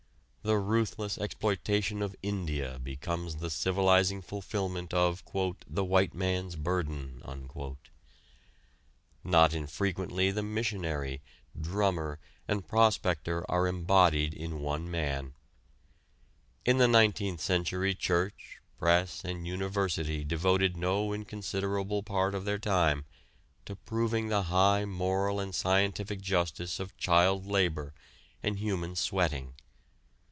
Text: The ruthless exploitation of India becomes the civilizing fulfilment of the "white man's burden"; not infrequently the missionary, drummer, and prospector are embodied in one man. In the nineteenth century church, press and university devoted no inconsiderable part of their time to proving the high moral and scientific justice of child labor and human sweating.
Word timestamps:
The 0.43 0.57
ruthless 0.57 1.19
exploitation 1.19 2.01
of 2.01 2.15
India 2.23 2.79
becomes 2.81 3.35
the 3.35 3.51
civilizing 3.51 4.23
fulfilment 4.23 4.91
of 4.91 5.23
the 5.67 5.83
"white 5.85 6.15
man's 6.15 6.55
burden"; 6.55 7.21
not 9.23 9.53
infrequently 9.53 10.31
the 10.31 10.41
missionary, 10.41 11.21
drummer, 11.57 12.17
and 12.47 12.67
prospector 12.67 13.45
are 13.51 13.67
embodied 13.67 14.33
in 14.33 14.61
one 14.61 14.89
man. 14.89 15.35
In 16.65 16.79
the 16.79 16.87
nineteenth 16.87 17.39
century 17.39 17.93
church, 17.93 18.57
press 18.79 19.23
and 19.23 19.45
university 19.45 20.23
devoted 20.23 20.75
no 20.75 21.13
inconsiderable 21.13 22.01
part 22.01 22.33
of 22.33 22.45
their 22.45 22.59
time 22.59 23.05
to 23.65 23.75
proving 23.75 24.29
the 24.29 24.41
high 24.41 24.85
moral 24.85 25.39
and 25.39 25.53
scientific 25.53 26.19
justice 26.19 26.79
of 26.79 26.97
child 26.97 27.45
labor 27.45 27.93
and 28.41 28.57
human 28.57 28.95
sweating. 28.95 29.53